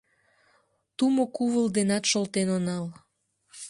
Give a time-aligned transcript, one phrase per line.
[0.97, 2.85] Тумо кувыл денат шолтен онал